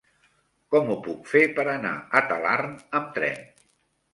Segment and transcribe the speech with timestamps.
[0.75, 3.41] Com ho puc fer per anar a Talarn amb tren?